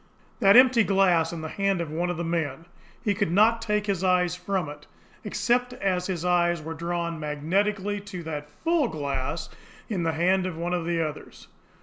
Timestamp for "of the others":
10.73-11.49